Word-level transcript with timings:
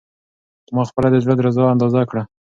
ما 0.75 0.83
خپله 0.89 1.07
د 1.11 1.15
زړه 1.23 1.33
درزا 1.39 1.63
اندازه 1.73 2.01
کړه. 2.09 2.23